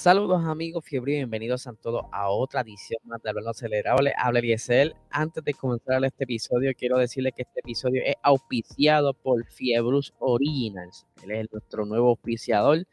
Saludos 0.00 0.42
amigos 0.46 0.82
fiebre 0.82 1.12
y 1.12 1.16
bienvenidos 1.16 1.66
a 1.66 1.74
todos 1.74 2.06
a 2.10 2.30
otra 2.30 2.62
edición 2.62 2.98
más 3.04 3.20
de 3.22 3.28
Hablando 3.28 3.50
Acelerable. 3.50 4.14
Habla 4.16 4.38
Eliezer. 4.38 4.96
Antes 5.10 5.44
de 5.44 5.52
comenzar 5.52 6.02
este 6.06 6.24
episodio, 6.24 6.72
quiero 6.74 6.96
decirles 6.96 7.34
que 7.36 7.42
este 7.42 7.60
episodio 7.60 8.00
es 8.02 8.14
auspiciado 8.22 9.12
por 9.12 9.44
Fiebrus 9.44 10.14
Originals. 10.18 11.06
Él 11.22 11.32
es 11.32 11.52
nuestro 11.52 11.84
nuevo 11.84 12.08
auspiciador 12.08 12.86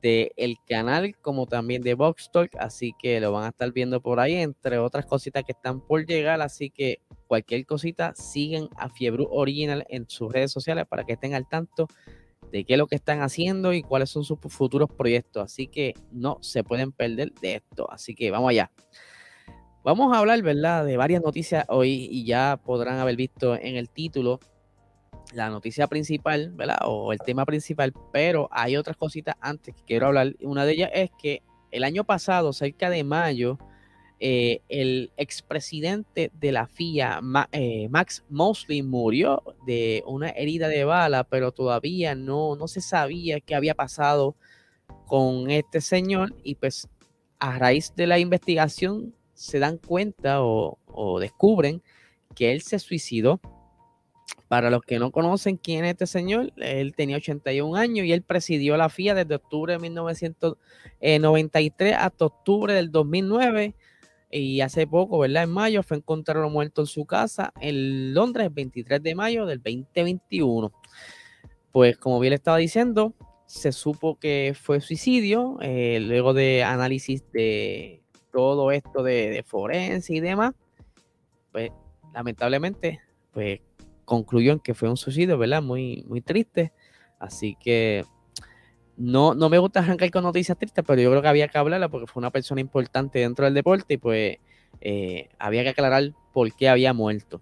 del 0.00 0.32
el 0.38 0.56
canal, 0.66 1.14
como 1.20 1.44
también 1.44 1.82
de 1.82 1.92
Box 1.92 2.30
Talk. 2.32 2.52
Así 2.58 2.94
que 2.98 3.20
lo 3.20 3.32
van 3.32 3.44
a 3.44 3.48
estar 3.48 3.70
viendo 3.70 4.00
por 4.00 4.18
ahí, 4.18 4.36
entre 4.36 4.78
otras 4.78 5.04
cositas 5.04 5.44
que 5.44 5.52
están 5.52 5.82
por 5.82 6.06
llegar. 6.06 6.40
Así 6.40 6.70
que 6.70 7.02
cualquier 7.26 7.66
cosita, 7.66 8.14
siguen 8.14 8.70
a 8.78 8.88
Fiebrus 8.88 9.28
Original 9.30 9.84
en 9.90 10.08
sus 10.08 10.32
redes 10.32 10.52
sociales 10.52 10.86
para 10.88 11.04
que 11.04 11.12
estén 11.12 11.34
al 11.34 11.46
tanto 11.46 11.86
de 12.50 12.64
qué 12.64 12.74
es 12.74 12.78
lo 12.78 12.86
que 12.86 12.96
están 12.96 13.22
haciendo 13.22 13.72
y 13.72 13.82
cuáles 13.82 14.10
son 14.10 14.24
sus 14.24 14.38
futuros 14.40 14.88
proyectos. 14.90 15.44
Así 15.44 15.66
que 15.66 15.94
no 16.10 16.38
se 16.40 16.64
pueden 16.64 16.92
perder 16.92 17.32
de 17.34 17.56
esto. 17.56 17.90
Así 17.90 18.14
que 18.14 18.30
vamos 18.30 18.50
allá. 18.50 18.70
Vamos 19.82 20.14
a 20.14 20.18
hablar, 20.18 20.42
¿verdad?, 20.42 20.84
de 20.84 20.96
varias 20.96 21.22
noticias 21.22 21.64
hoy 21.68 22.08
y 22.10 22.24
ya 22.24 22.60
podrán 22.62 22.98
haber 22.98 23.16
visto 23.16 23.54
en 23.54 23.76
el 23.76 23.88
título 23.88 24.38
la 25.32 25.48
noticia 25.48 25.86
principal, 25.86 26.50
¿verdad? 26.52 26.78
O 26.84 27.12
el 27.12 27.18
tema 27.20 27.46
principal, 27.46 27.94
pero 28.12 28.48
hay 28.50 28.76
otras 28.76 28.96
cositas 28.96 29.36
antes 29.40 29.74
que 29.74 29.82
quiero 29.84 30.08
hablar. 30.08 30.34
Una 30.42 30.64
de 30.64 30.72
ellas 30.72 30.90
es 30.92 31.10
que 31.18 31.42
el 31.70 31.84
año 31.84 32.04
pasado, 32.04 32.52
cerca 32.52 32.90
de 32.90 33.04
mayo, 33.04 33.58
eh, 34.22 34.60
el 34.68 35.10
expresidente 35.16 36.30
de 36.38 36.52
la 36.52 36.66
FIA, 36.66 37.22
eh, 37.52 37.88
Max 37.88 38.22
Mosley, 38.28 38.82
murió 38.82 39.42
de 39.66 40.04
una 40.06 40.28
herida 40.28 40.68
de 40.68 40.84
bala, 40.84 41.24
pero 41.24 41.52
todavía 41.52 42.14
no, 42.14 42.54
no 42.54 42.68
se 42.68 42.82
sabía 42.82 43.40
qué 43.40 43.54
había 43.54 43.74
pasado 43.74 44.36
con 45.06 45.50
este 45.50 45.80
señor 45.80 46.34
y 46.44 46.56
pues 46.56 46.86
a 47.38 47.58
raíz 47.58 47.94
de 47.96 48.06
la 48.06 48.18
investigación 48.18 49.14
se 49.32 49.58
dan 49.58 49.78
cuenta 49.78 50.42
o, 50.42 50.76
o 50.86 51.18
descubren 51.18 51.80
que 52.34 52.52
él 52.52 52.60
se 52.60 52.78
suicidó. 52.78 53.40
Para 54.48 54.68
los 54.68 54.82
que 54.82 54.98
no 54.98 55.12
conocen 55.12 55.56
quién 55.56 55.86
es 55.86 55.92
este 55.92 56.06
señor, 56.06 56.52
él 56.56 56.94
tenía 56.94 57.16
81 57.16 57.74
años 57.74 58.04
y 58.04 58.12
él 58.12 58.20
presidió 58.20 58.76
la 58.76 58.90
FIA 58.90 59.14
desde 59.14 59.36
octubre 59.36 59.72
de 59.72 59.78
1993 59.78 61.96
hasta 61.98 62.26
octubre 62.26 62.74
del 62.74 62.90
2009 62.90 63.74
y 64.30 64.60
hace 64.60 64.86
poco, 64.86 65.18
¿verdad? 65.18 65.44
En 65.44 65.50
mayo 65.50 65.82
fue 65.82 65.96
encontrado 65.96 66.48
muerto 66.48 66.82
en 66.82 66.86
su 66.86 67.04
casa 67.04 67.52
en 67.60 68.14
Londres, 68.14 68.46
el 68.46 68.52
23 68.52 69.02
de 69.02 69.14
mayo 69.14 69.46
del 69.46 69.58
2021. 69.58 70.72
Pues 71.72 71.96
como 71.98 72.20
bien 72.20 72.30
le 72.30 72.36
estaba 72.36 72.58
diciendo, 72.58 73.14
se 73.46 73.72
supo 73.72 74.18
que 74.18 74.54
fue 74.60 74.80
suicidio, 74.80 75.58
eh, 75.60 75.98
luego 76.00 76.34
de 76.34 76.62
análisis 76.62 77.24
de 77.32 78.02
todo 78.32 78.70
esto 78.70 79.02
de, 79.02 79.30
de 79.30 79.42
forense 79.42 80.14
y 80.14 80.20
demás, 80.20 80.54
pues 81.50 81.70
lamentablemente, 82.14 83.00
pues 83.32 83.60
concluyó 84.04 84.52
en 84.52 84.60
que 84.60 84.74
fue 84.74 84.88
un 84.88 84.96
suicidio, 84.96 85.38
¿verdad? 85.38 85.62
Muy, 85.62 86.04
muy 86.08 86.20
triste. 86.20 86.72
Así 87.18 87.56
que 87.60 88.04
no, 89.00 89.34
no 89.34 89.48
me 89.48 89.56
gusta 89.56 89.80
arrancar 89.80 90.10
con 90.10 90.24
noticias 90.24 90.58
tristes, 90.58 90.84
pero 90.86 91.00
yo 91.00 91.10
creo 91.10 91.22
que 91.22 91.28
había 91.28 91.48
que 91.48 91.56
hablarla 91.56 91.88
porque 91.88 92.06
fue 92.06 92.20
una 92.20 92.30
persona 92.30 92.60
importante 92.60 93.20
dentro 93.20 93.46
del 93.46 93.54
deporte 93.54 93.94
y 93.94 93.96
pues 93.96 94.36
eh, 94.82 95.30
había 95.38 95.62
que 95.62 95.70
aclarar 95.70 96.12
por 96.34 96.54
qué 96.54 96.68
había 96.68 96.92
muerto. 96.92 97.40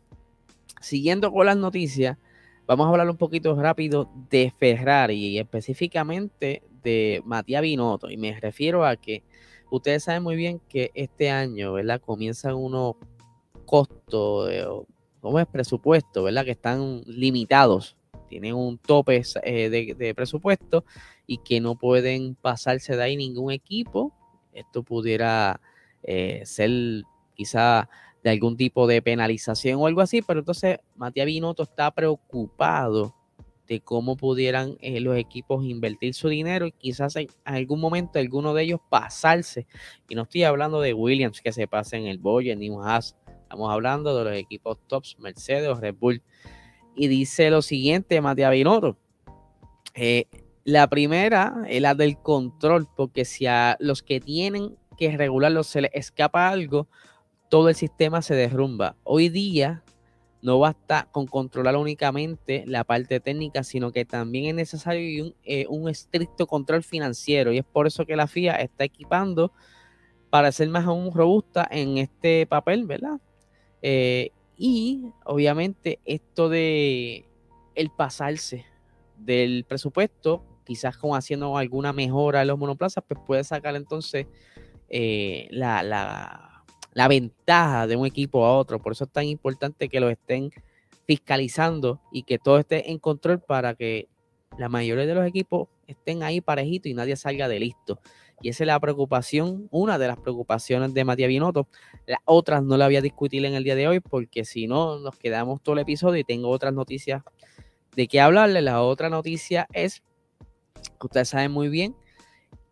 Siguiendo 0.81 1.33
con 1.33 1.47
las 1.47 1.57
noticias, 1.57 2.17
vamos 2.65 2.87
a 2.87 2.91
hablar 2.91 3.11
un 3.11 3.17
poquito 3.17 3.61
rápido 3.61 4.09
de 4.31 4.53
Ferrari 4.57 5.17
y 5.17 5.39
específicamente 5.41 6.63
de 6.85 7.23
Matías 7.25 7.63
Binotto. 7.63 8.09
Y 8.09 8.17
me 8.17 8.39
refiero 8.39 8.87
a 8.87 8.95
que 8.95 9.25
ustedes 9.69 10.05
saben 10.05 10.23
muy 10.23 10.37
bien 10.37 10.61
que 10.69 10.93
este 10.95 11.29
año, 11.29 11.73
¿verdad? 11.73 12.01
Comienzan 12.01 12.55
unos 12.55 12.95
costos, 13.67 14.49
eh, 14.49 14.65
¿cómo 15.21 15.41
es? 15.41 15.47
Presupuesto, 15.49 16.23
¿verdad? 16.23 16.45
Que 16.45 16.53
están 16.53 17.03
limitados 17.05 17.98
tienen 18.29 18.55
un 18.55 18.79
tope 18.79 19.23
eh, 19.43 19.95
de, 19.97 20.15
presupuesto 20.15 20.85
y 21.27 21.39
que 21.39 21.61
no 21.61 21.77
pueden 21.77 22.35
pasarse 22.35 22.97
de 22.97 23.03
ahí 23.03 23.17
ningún 23.17 23.51
equipo. 23.51 24.13
Esto 24.53 24.83
pudiera 24.83 25.61
eh, 26.03 26.43
ser 26.45 26.71
quizá 27.35 27.89
de 28.23 28.31
algún 28.31 28.57
tipo 28.57 28.87
de 28.87 29.03
penalización 29.03 29.81
o 29.81 29.87
algo 29.87 30.01
así, 30.01 30.23
pero 30.23 30.41
entonces 30.41 30.79
Matías 30.97 31.27
Binotto 31.27 31.63
está 31.63 31.91
preocupado 31.91 33.15
de 33.69 33.81
cómo 33.81 34.17
pudieran 34.17 34.77
eh, 34.81 34.99
los 35.01 35.17
equipos 35.17 35.65
invertir 35.65 36.15
su 36.15 36.29
dinero 36.29 36.67
y 36.67 36.73
quizás 36.73 37.17
en 37.17 37.29
algún 37.45 37.81
momento 37.81 38.19
alguno 38.19 38.55
de 38.55 38.65
ellos 38.65 38.81
pasarse. 38.89 39.67
Y 40.09 40.15
no 40.15 40.23
estoy 40.23 40.45
hablando 40.45 40.81
de 40.81 40.95
Williams 40.95 41.41
que 41.41 41.53
se 41.53 41.69
pase 41.69 41.97
en 41.99 42.07
el 42.07 42.19
Boyer 42.19 42.57
ni 42.57 42.71
un 42.71 42.83
Haas. 42.83 43.15
Estamos 43.43 43.71
hablando 43.71 44.17
de 44.17 44.25
los 44.25 44.35
equipos 44.35 44.79
tops, 44.89 45.17
Mercedes 45.19 45.69
o 45.69 45.75
Red 45.75 45.95
Bull 45.95 46.23
y 46.99 47.09
dice 47.09 47.49
lo 47.51 47.63
siguiente, 47.63 48.21
Matías 48.21 48.51
Binotto. 48.51 48.99
Eh, 49.95 50.27
la 50.65 50.89
primera 50.89 51.63
es 51.69 51.81
la 51.81 51.95
del 51.95 52.19
control, 52.19 52.89
porque 52.97 53.25
si 53.25 53.47
a 53.47 53.77
los 53.81 54.03
que 54.03 54.21
tienen 54.21 54.77
que 54.99 55.17
regularlo 55.17 55.63
se 55.63 55.83
les 55.83 55.91
escapa 55.95 56.49
algo, 56.49 56.89
todo 57.49 57.69
el 57.69 57.75
sistema 57.75 58.21
se 58.21 58.35
derrumba. 58.35 58.97
Hoy 59.05 59.29
día 59.29 59.83
no 60.43 60.59
basta 60.59 61.09
con 61.11 61.27
controlar 61.27 61.77
únicamente 61.77 62.65
la 62.67 62.85
parte 62.85 63.21
técnica, 63.21 63.63
sino 63.63 63.93
que 63.93 64.05
también 64.05 64.47
es 64.47 64.55
necesario 64.55 65.25
un, 65.25 65.35
eh, 65.45 65.67
un, 65.69 65.89
estricto 65.89 66.47
control 66.47 66.83
financiero. 66.83 67.53
Y 67.53 67.59
es 67.59 67.65
por 67.65 67.87
eso 67.87 68.05
que 68.05 68.17
la 68.17 68.27
FIA 68.27 68.57
está 68.57 68.85
equipando 68.85 69.53
para 70.31 70.53
ser 70.53 70.69
más 70.69 70.85
aún 70.85 71.13
robusta 71.13 71.67
en 71.71 71.99
este 71.99 72.47
papel, 72.47 72.87
¿verdad? 72.87 73.21
Eh, 73.83 74.33
y 74.59 75.13
obviamente 75.25 76.01
esto 76.05 76.49
de 76.49 77.25
el 77.77 77.91
pasarse 77.91 78.67
del 79.17 79.65
presupuesto, 79.65 80.45
quizás 80.65 80.97
como 80.97 81.15
haciendo 81.15 81.57
alguna 81.57 81.93
mejora 81.93 82.43
en 82.43 82.49
los 82.49 82.59
monoplazas, 82.59 83.05
pues 83.07 83.21
puede 83.25 83.45
sacar 83.45 83.77
entonces 83.77 84.27
eh, 84.89 85.47
la, 85.53 85.83
la, 85.83 87.09
ventaja 87.09 87.87
de 87.87 87.95
un 87.95 88.05
equipo 88.05 88.45
a 88.45 88.57
otro. 88.57 88.83
Por 88.83 88.93
eso 88.93 89.05
es 89.05 89.11
tan 89.11 89.25
importante 89.25 89.89
que 89.89 90.01
lo 90.01 90.11
estén 90.11 90.51
fiscalizando 91.07 92.01
y 92.11 92.25
que 92.25 92.39
todo 92.39 92.59
esté 92.59 92.91
en 92.91 92.99
control 92.99 93.41
para 93.41 93.75
que 93.75 94.09
la 94.59 94.69
mayoría 94.69 95.07
de 95.07 95.15
los 95.15 95.27
equipos 95.27 95.69
estén 95.87 96.25
ahí 96.25 96.41
parejitos 96.41 96.91
y 96.91 96.95
nadie 96.95 97.15
salga 97.15 97.47
de 97.47 97.61
listo. 97.61 98.01
Y 98.41 98.51
esa 98.51 98.65
es 98.65 98.69
la 98.69 98.79
preocupación, 98.79 99.69
una 99.71 99.99
de 99.99 100.07
las 100.07 100.19
preocupaciones 100.19 100.95
de 100.95 101.05
Matías 101.05 101.29
Binotto. 101.29 101.69
Las 102.07 102.21
otras 102.25 102.63
no 102.63 102.77
la 102.77 102.87
voy 102.87 102.97
a 102.97 103.01
discutir 103.01 103.45
en 103.45 103.55
el 103.55 103.65
día 103.65 103.75
de 103.75 103.89
hoy 103.89 104.01
porque 104.01 104.45
si 104.45 104.67
no 104.67 104.99
nos 105.01 105.17
quedamos 105.17 105.61
todo 105.63 105.75
el 105.75 105.81
episodio 105.81 106.21
y 106.21 106.25
tengo 106.25 106.49
otras 106.49 106.73
noticias 106.73 107.23
de 107.97 108.07
qué 108.07 108.21
hablarle. 108.21 108.63
La 108.63 108.83
otra 108.83 109.09
noticia 109.09 109.67
es 109.73 110.03
que 110.83 111.07
ustedes 111.07 111.31
saben 111.31 111.51
muy 111.51 111.69
bien 111.69 111.97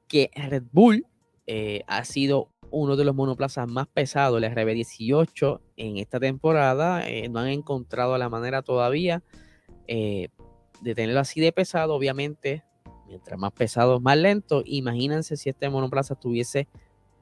que 0.07 0.31
Red 0.35 0.65
Bull 0.71 1.05
eh, 1.47 1.83
ha 1.87 2.05
sido 2.05 2.51
uno 2.71 2.97
de 2.97 3.05
los 3.05 3.15
monoplazas 3.15 3.69
más 3.69 3.87
pesados, 3.87 4.43
el 4.43 4.53
RB18 4.53 5.61
en 5.77 5.99
esta 5.99 6.21
temporada. 6.21 7.09
Eh, 7.09 7.29
no 7.29 7.41
han 7.41 7.49
encontrado 7.49 8.17
la 8.19 8.29
manera 8.29 8.63
todavía 8.63 9.23
eh, 9.89 10.29
de 10.81 10.95
tenerlo 10.95 11.21
así 11.21 11.41
de 11.41 11.53
pesado. 11.53 11.95
Obviamente 11.95 12.65
mientras 13.09 13.39
más 13.39 13.53
pesado, 13.53 14.01
más 14.01 14.17
lento. 14.17 14.63
Imagínense 14.65 15.37
si 15.37 15.49
este 15.49 15.69
monoplaza 15.69 16.15
estuviese 16.15 16.69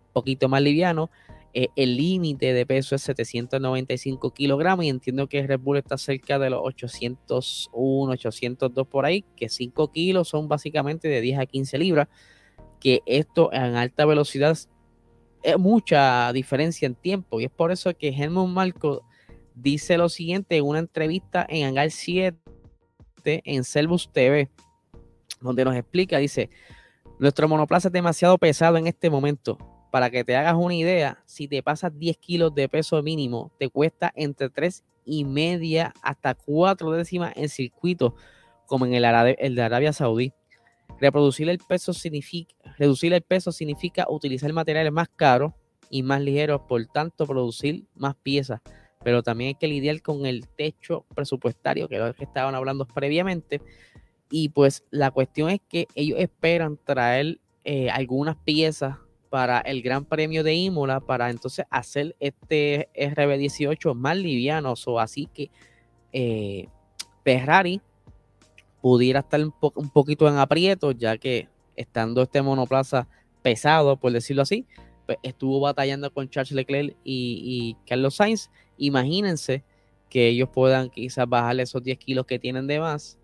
un 0.08 0.12
poquito 0.12 0.48
más 0.48 0.62
liviano. 0.62 1.10
Eh, 1.56 1.68
el 1.76 1.96
límite 1.96 2.52
de 2.52 2.66
peso 2.66 2.96
es 2.96 3.02
795 3.02 4.32
kilogramos 4.32 4.84
y 4.84 4.88
entiendo 4.88 5.28
que 5.28 5.46
Red 5.46 5.60
Bull 5.60 5.76
está 5.76 5.96
cerca 5.96 6.38
de 6.40 6.50
los 6.50 6.60
801, 6.64 8.12
802 8.12 8.86
por 8.88 9.04
ahí, 9.04 9.24
que 9.36 9.48
5 9.48 9.92
kilos 9.92 10.28
son 10.28 10.48
básicamente 10.48 11.06
de 11.06 11.20
10 11.20 11.38
a 11.38 11.46
15 11.46 11.78
libras, 11.78 12.08
que 12.80 13.02
esto 13.06 13.52
en 13.52 13.76
alta 13.76 14.04
velocidad 14.04 14.58
es 15.44 15.58
mucha 15.58 16.32
diferencia 16.32 16.86
en 16.86 16.96
tiempo 16.96 17.40
y 17.40 17.44
es 17.44 17.50
por 17.50 17.70
eso 17.70 17.94
que 17.96 18.08
Helmut 18.08 18.48
Marco 18.48 19.04
dice 19.54 19.96
lo 19.96 20.08
siguiente 20.08 20.56
en 20.56 20.64
una 20.64 20.80
entrevista 20.80 21.46
en 21.48 21.66
Hangar 21.66 21.90
7 21.90 22.34
en 23.24 23.62
Selvus 23.62 24.10
TV 24.12 24.50
donde 25.40 25.64
nos 25.64 25.76
explica, 25.76 26.18
dice, 26.18 26.50
nuestro 27.18 27.48
monoplaza 27.48 27.88
es 27.88 27.92
demasiado 27.92 28.38
pesado 28.38 28.76
en 28.76 28.86
este 28.86 29.10
momento. 29.10 29.58
Para 29.90 30.10
que 30.10 30.24
te 30.24 30.34
hagas 30.34 30.54
una 30.56 30.74
idea, 30.74 31.22
si 31.24 31.46
te 31.46 31.62
pasas 31.62 31.96
10 31.96 32.16
kilos 32.16 32.54
de 32.54 32.68
peso 32.68 33.00
mínimo, 33.02 33.52
te 33.58 33.68
cuesta 33.68 34.12
entre 34.16 34.50
3 34.50 34.82
y 35.04 35.24
media 35.24 35.94
hasta 36.02 36.34
4 36.34 36.90
décimas 36.90 37.32
en 37.36 37.48
circuito, 37.48 38.16
como 38.66 38.86
en 38.86 38.94
el, 38.94 39.02
de 39.54 39.62
Arabia 39.62 39.92
Saudí. 39.92 40.32
Reproducir 41.00 41.48
el 41.48 41.58
peso 41.58 41.92
significa, 41.92 42.54
reducir 42.78 43.12
el 43.12 43.22
peso 43.22 43.52
significa 43.52 44.06
utilizar 44.08 44.52
materiales 44.52 44.92
más 44.92 45.08
caros 45.08 45.52
y 45.90 46.02
más 46.02 46.20
ligeros, 46.20 46.62
por 46.68 46.84
tanto, 46.86 47.26
producir 47.26 47.84
más 47.94 48.16
piezas. 48.16 48.60
Pero 49.04 49.22
también 49.22 49.48
hay 49.48 49.54
que 49.54 49.68
lidiar 49.68 50.02
con 50.02 50.26
el 50.26 50.48
techo 50.48 51.04
presupuestario, 51.14 51.88
que 51.88 51.96
es 51.96 52.00
lo 52.00 52.14
que 52.14 52.24
estaban 52.24 52.54
hablando 52.54 52.86
previamente, 52.86 53.60
y 54.30 54.48
pues 54.48 54.84
la 54.90 55.10
cuestión 55.10 55.50
es 55.50 55.60
que 55.68 55.86
ellos 55.94 56.18
esperan 56.18 56.78
traer 56.82 57.38
eh, 57.64 57.90
algunas 57.90 58.36
piezas 58.36 58.96
para 59.30 59.58
el 59.60 59.82
Gran 59.82 60.04
Premio 60.04 60.44
de 60.44 60.54
Imola 60.54 61.00
para 61.00 61.30
entonces 61.30 61.66
hacer 61.70 62.14
este 62.20 62.88
RB18 62.94 63.94
más 63.94 64.16
liviano. 64.16 64.74
Así 65.00 65.26
que 65.32 65.50
eh, 66.12 66.68
Ferrari 67.24 67.80
pudiera 68.80 69.20
estar 69.20 69.40
un, 69.40 69.52
un, 69.74 69.90
poquito 69.90 70.28
en 70.28 70.36
aprieto, 70.36 70.92
ya 70.92 71.16
que 71.16 71.48
estando 71.74 72.22
este 72.22 72.42
monoplaza 72.42 73.08
pesado, 73.42 73.96
por 73.96 74.12
decirlo 74.12 74.42
así, 74.42 74.66
pues 75.06 75.18
estuvo 75.22 75.60
batallando 75.60 76.12
con 76.12 76.28
Charles 76.28 76.52
Leclerc 76.52 76.96
y, 77.04 77.76
Carlos 77.86 78.16
Sainz. 78.16 78.50
Imagínense 78.78 79.64
que 80.08 80.28
ellos 80.28 80.48
puedan 80.52 80.90
quizás 80.90 81.28
bajarle 81.28 81.64
esos 81.64 81.82
10 81.82 81.98
kilos 81.98 82.26
que 82.26 82.38
tienen 82.38 82.66
de 82.66 82.80
más. 82.80 83.18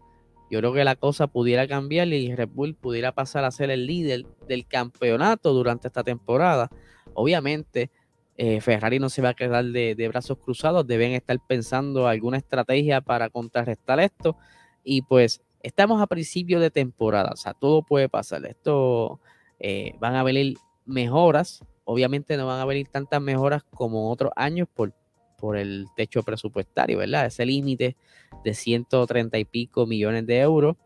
Yo 0.51 0.59
creo 0.59 0.73
que 0.73 0.85
la 0.85 0.97
cosa 0.97 1.29
pudiera 1.29 1.69
cambiar 1.69 2.09
y 2.09 2.35
Red 2.35 2.49
Bull 2.49 2.75
pudiera 2.75 3.13
pasar 3.13 3.45
a 3.45 3.53
ser 3.53 3.71
el 3.71 3.87
líder 3.87 4.27
del 4.49 4.67
campeonato 4.67 5.53
durante 5.53 5.87
esta 5.87 6.03
temporada. 6.03 6.69
Obviamente, 7.15 7.91
eh, 8.37 8.61
Ferrari 8.61 8.99
no 8.99 9.09
se 9.11 9.23
va 9.23 9.31
a 9.31 9.35
quedar 9.35 9.65
de, 9.65 10.09
brazos 10.09 10.39
cruzados, 10.39 10.87
deben 10.87 11.13
estar 11.13 11.39
pensando 11.47 12.09
alguna 12.09 12.39
estrategia 12.39 13.01
para 13.01 13.29
contrarrestar 13.29 14.01
esto. 14.01 14.37
Y 14.83 15.03
pues 15.03 15.41
estamos 15.63 16.03
a 16.03 16.07
principio 16.07 16.59
de 16.59 16.71
temporada, 16.71 17.31
o 17.33 17.37
sea, 17.37 17.55
todo 17.55 17.83
puede 17.83 18.09
pasar. 18.09 18.45
Esto 18.47 19.21
eh, 19.61 19.95
van 20.01 20.17
a 20.17 20.25
venir 20.25 20.57
mejoras. 20.85 21.65
Obviamente 21.85 22.37
no 22.37 22.47
van 22.47 22.61
a 22.61 22.65
venir 22.65 22.89
tantas 22.89 23.21
mejoras 23.21 23.63
como 23.63 24.11
otros 24.11 24.33
años 24.35 24.67
por, 24.75 24.95
por 25.41 25.57
el 25.57 25.87
techo 25.97 26.23
presupuestario, 26.23 26.99
¿verdad? 26.99 27.27
Ese 27.27 27.47
límite 27.47 27.97
de 28.45 28.55
130 28.55 29.39
y 29.39 29.45
pico 29.45 29.87
millones 29.87 30.27
de 30.27 30.41
euros 30.41 30.77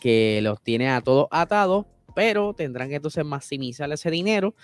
que 0.00 0.40
los 0.42 0.60
tiene 0.60 0.90
a 0.90 1.00
todos 1.00 1.28
atados, 1.30 1.86
pero 2.14 2.54
tendrán 2.54 2.88
que 2.88 2.96
entonces 2.96 3.24
maximizar 3.24 3.92
ese 3.92 4.10
dinero 4.10 4.54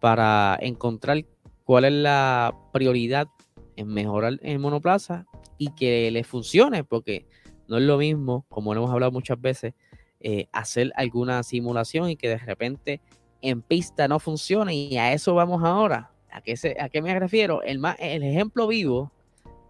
para 0.00 0.58
encontrar 0.62 1.24
cuál 1.64 1.84
es 1.84 1.92
la 1.92 2.56
prioridad 2.72 3.28
en 3.76 3.88
mejorar 3.88 4.38
el 4.42 4.58
monoplaza 4.58 5.26
y 5.58 5.74
que 5.74 6.10
le 6.10 6.24
funcione, 6.24 6.84
porque 6.84 7.26
no 7.68 7.76
es 7.76 7.82
lo 7.82 7.98
mismo, 7.98 8.46
como 8.48 8.74
lo 8.74 8.80
hemos 8.80 8.92
hablado 8.92 9.12
muchas 9.12 9.40
veces, 9.40 9.74
eh, 10.20 10.48
hacer 10.52 10.92
alguna 10.96 11.42
simulación 11.42 12.10
y 12.10 12.16
que 12.16 12.28
de 12.28 12.38
repente 12.38 13.00
en 13.42 13.62
pista 13.62 14.08
no 14.08 14.18
funcione. 14.18 14.74
Y 14.74 14.96
a 14.96 15.12
eso 15.12 15.34
vamos 15.34 15.62
ahora. 15.62 16.09
¿A 16.32 16.40
qué, 16.42 16.54
a 16.78 17.02
me 17.02 17.18
refiero? 17.18 17.62
El, 17.62 17.80
el 17.98 18.22
ejemplo 18.22 18.66
vivo 18.66 19.12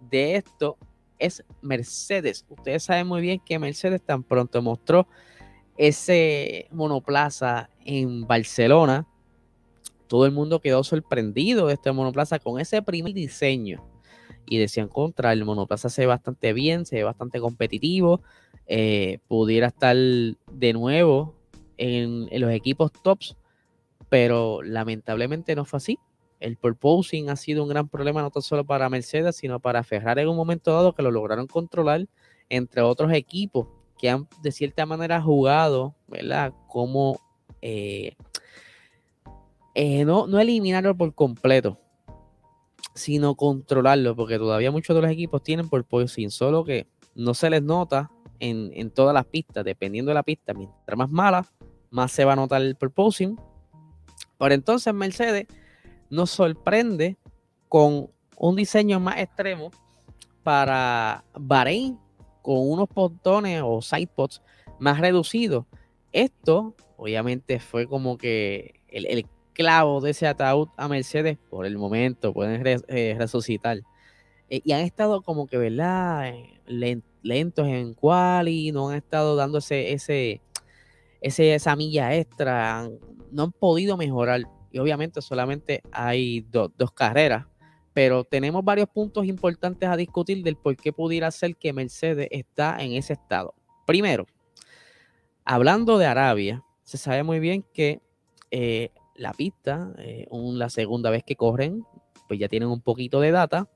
de 0.01 0.37
esto 0.37 0.77
es 1.19 1.45
Mercedes. 1.62 2.45
Ustedes 2.49 2.85
saben 2.85 3.07
muy 3.07 3.21
bien 3.21 3.41
que 3.41 3.59
Mercedes 3.59 4.03
tan 4.03 4.23
pronto 4.23 4.62
mostró 4.62 5.07
ese 5.77 6.67
monoplaza 6.71 7.71
en 7.85 8.27
Barcelona. 8.27 9.07
Todo 10.07 10.27
el 10.27 10.33
mundo 10.33 10.61
quedó 10.61 10.83
sorprendido 10.83 11.69
de 11.69 11.75
este 11.75 11.93
monoplaza 11.93 12.39
con 12.39 12.61
ese 12.61 12.83
primer 12.83 13.15
diseño 13.15 13.85
y 14.47 14.59
decían 14.59 14.89
contra, 14.89 15.33
el 15.33 15.45
monoplaza 15.45 15.89
se 15.89 16.03
ve 16.03 16.07
bastante 16.09 16.53
bien, 16.53 16.85
se 16.85 16.97
ve 16.97 17.05
bastante 17.05 17.41
competitivo, 17.41 18.21
eh, 18.67 19.19
pudiera 19.29 19.69
estar 19.69 19.97
de 19.97 20.73
nuevo 20.73 21.35
en, 21.77 22.29
los 22.41 22.51
equipos 22.51 22.93
tops, 22.93 23.37
pero 24.09 24.61
lamentablemente 24.62 25.55
no 25.55 25.65
fue 25.65 25.77
así. 25.79 25.99
El 26.41 26.57
purposing 26.57 27.31
ha 27.31 27.37
sido 27.37 27.63
un 27.63 27.69
gran 27.69 27.89
problema 27.89 28.23
no 28.23 28.31
tan 28.31 28.43
solo 28.43 28.65
para 28.65 28.89
Mercedes, 28.89 29.37
sino 29.37 29.61
para 29.61 29.85
Ferrari 29.85 30.23
en 30.23 30.29
un 30.29 30.37
momento 30.37 30.73
dado 30.73 30.95
que 30.95 31.03
lo 31.03 31.11
lograron 31.11 31.47
controlar, 31.47 32.09
entre 32.49 32.83
otros 32.83 33.13
equipos 33.13 33.69
que 33.99 34.09
han 34.09 34.27
de 34.43 34.51
cierta 34.51 34.87
manera 34.87 35.21
jugado, 35.21 35.95
¿verdad? 36.09 36.55
Como 36.67 37.21
eh, 37.61 38.17
eh, 39.75 40.05
no, 40.07 40.27
no 40.27 40.41
eliminarlo 40.41 40.97
por 40.97 41.15
completo, 41.15 41.79
sino 42.95 43.35
controlarlo, 43.35 44.17
porque 44.17 44.39
todavía 44.39 44.71
muchos 44.71 44.97
de 44.97 45.03
los 45.03 45.11
equipos 45.11 45.43
tienen 45.43 45.69
porpoising, 45.69 46.31
solo 46.31 46.65
que 46.65 46.87
no 47.15 47.35
se 47.35 47.51
les 47.51 47.63
nota 47.63 48.11
en, 48.41 48.91
todas 48.91 49.15
las 49.15 49.27
pistas, 49.27 49.65
dependiendo 49.65 50.11
de 50.11 50.15
la 50.15 50.23
pista, 50.23 50.55
mientras 50.55 50.97
más 50.97 51.11
mala, 51.11 51.47
más 51.91 52.11
se 52.11 52.25
va 52.25 52.33
a 52.33 52.37
notar 52.37 52.63
el 52.63 52.77
porpoising. 52.77 53.39
Por 54.39 54.53
entonces 54.53 54.95
Mercedes 54.95 55.47
nos 56.11 56.31
sorprende 56.31 57.17
con 57.69 58.11
un 58.37 58.57
diseño 58.57 59.01
más 59.01 59.19
extremo 59.19 59.71
para 60.43 61.25
Bahrein, 61.35 61.99
con 62.43 62.71
unos 62.71 62.89
pontones 62.89 63.62
o 63.65 63.81
sidepods 63.81 64.43
más 64.79 64.99
reducidos. 64.99 65.67
Esto, 66.12 66.75
obviamente, 66.97 67.61
fue 67.61 67.87
como 67.87 68.19
que 68.19 68.81
el, 68.89 69.27
clavo 69.53 70.01
de 70.01 70.11
ese 70.11 70.27
ataúd 70.27 70.69
a 70.77 70.89
Mercedes 70.89 71.37
por 71.51 71.67
el 71.67 71.77
momento, 71.77 72.33
pueden 72.33 72.62
eh, 72.89 73.15
resucitar. 73.19 73.81
Eh, 74.49 74.62
y 74.65 74.73
han 74.73 74.81
estado 74.81 75.23
como 75.23 75.47
que, 75.47 75.59
¿verdad? 75.59 76.33
Lentos 77.23 77.69
en 77.69 77.95
quali, 77.95 78.73
no 78.73 78.89
han 78.89 78.97
estado 78.97 79.37
dando 79.37 79.59
ese, 79.59 79.93
ese, 79.93 80.41
esa 81.21 81.77
milla 81.77 82.15
extra, 82.17 82.89
no 83.31 83.43
han 83.45 83.53
podido 83.53 83.97
mejorar. 83.97 84.43
Y 84.71 84.79
obviamente 84.79 85.21
solamente 85.23 85.83
hay 85.93 86.47
dos 86.51 86.93
carreras, 86.93 87.47
pero 87.93 88.25
tenemos 88.25 88.65
varios 88.65 88.89
puntos 88.89 89.27
importantes 89.27 89.89
a 89.89 89.97
discutir 89.97 90.43
del 90.43 90.57
por 90.57 90.77
qué 90.77 90.93
pudiera 90.93 91.31
ser 91.31 91.57
que 91.57 91.73
Mercedes 91.73 92.29
está 92.31 92.83
en 92.83 92.93
ese 92.93 93.15
estado. 93.15 93.55
Primero, 93.87 94.27
hablando 95.45 95.99
de 95.99 96.07
Arabia, 96.07 96.65
se 96.85 96.99
sabe 96.99 97.23
muy 97.23 97.41
bien 97.41 97.65
que 97.73 98.00
la 99.21 99.35
pista, 99.35 99.93
eh, 99.99 100.27
la 100.31 100.71
segunda 100.71 101.11
vez 101.11 101.23
que 101.23 101.37
corren, 101.37 101.85
pues 102.27 102.41
ya 102.41 102.49
tienen 102.49 102.71
un 102.71 102.81
poquito 102.81 103.21
de 103.21 103.31
data. 103.31 103.69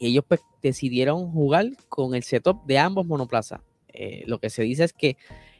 Y 0.00 0.08
ellos 0.08 0.24
pues 0.26 0.40
decidieron 0.62 1.30
jugar 1.30 1.66
con 1.88 2.14
el 2.14 2.22
setup 2.24 2.64
de 2.66 2.78
ambos 2.78 3.06
monoplazas. 3.06 3.60
Eh, 3.88 4.24
lo 4.26 4.38
que 4.38 4.50
se 4.50 4.62
dice 4.62 4.84
es 4.84 4.92
que 4.92 5.16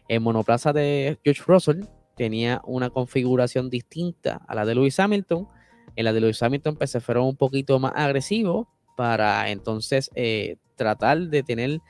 el 0.08 0.20
monoplaza 0.20 0.72
de 0.72 1.18
George 1.22 1.42
Russell 1.46 1.82
tenía 2.18 2.60
una 2.64 2.90
configuración 2.90 3.70
distinta 3.70 4.42
a 4.46 4.54
la 4.54 4.66
de 4.66 4.74
Lewis 4.74 5.00
Hamilton. 5.00 5.48
En 5.96 6.04
la 6.04 6.12
de 6.12 6.20
Lewis 6.20 6.42
Hamilton 6.42 6.76
pues 6.76 6.90
se 6.90 7.00
fueron 7.00 7.24
un 7.24 7.36
poquito 7.36 7.78
más 7.78 7.92
agresivos 7.94 8.66
para 8.96 9.48
entonces 9.50 10.10
eh, 10.14 10.56
tratar 10.76 11.18
de 11.18 11.42
tener 11.42 11.80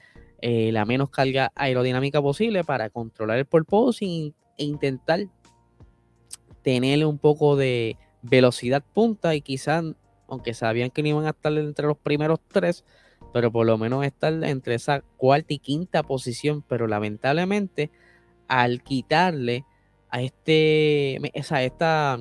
la 0.41 0.85
menos 0.85 1.11
carga 1.11 1.51
aerodinámica 1.57 2.23
posible 2.23 2.63
para 2.63 2.91
controlar 2.91 3.39
el 3.39 3.45
porpoising 3.45 4.33
e 4.57 4.65
intentar 4.65 5.27
tener 6.63 7.05
un 7.07 7.19
poco 7.19 7.57
de 7.57 7.97
velocidad 8.23 8.85
punta 8.93 9.35
y 9.35 9.41
quizás, 9.41 9.85
aunque 10.29 10.55
sabían 10.55 10.91
que 10.91 11.03
no 11.03 11.09
iban 11.09 11.27
a 11.27 11.31
estar 11.31 11.53
entre 11.53 11.87
los 11.87 11.97
primeros 11.97 12.41
tres, 12.49 12.85
pero 13.33 13.51
por 13.51 13.67
lo 13.67 13.79
menos 13.79 14.05
estar 14.05 14.33
entre 14.45 14.75
esa 14.75 15.03
cuarta 15.17 15.55
y 15.55 15.59
quinta 15.59 16.03
posición, 16.03 16.63
pero 16.63 16.87
lamentablemente 16.87 17.91
al 18.49 18.83
quitarle 18.83 19.65
a 20.11 20.23
este 20.23 21.19
esa, 21.39 21.63
esta 21.63 22.19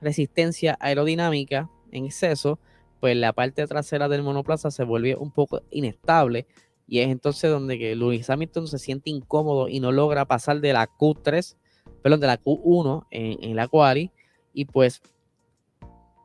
resistencia 0.00 0.76
aerodinámica 0.80 1.70
en 1.92 2.06
exceso, 2.06 2.58
pues 3.00 3.16
la 3.16 3.32
parte 3.32 3.66
trasera 3.66 4.08
del 4.08 4.22
monoplaza 4.22 4.70
se 4.70 4.84
vuelve 4.84 5.16
un 5.16 5.30
poco 5.30 5.62
inestable 5.70 6.46
y 6.86 7.00
es 7.00 7.08
entonces 7.08 7.50
donde 7.50 7.78
que 7.78 8.24
Hamilton 8.28 8.66
se 8.66 8.78
siente 8.78 9.10
incómodo 9.10 9.68
y 9.68 9.80
no 9.80 9.92
logra 9.92 10.24
pasar 10.24 10.60
de 10.60 10.72
la 10.72 10.88
Q3 10.88 11.56
perdón, 12.02 12.20
de 12.20 12.26
la 12.26 12.40
Q1 12.40 13.06
en, 13.10 13.56
la 13.56 13.68
quali. 13.68 14.10
Y 14.52 14.64
pues 14.64 15.00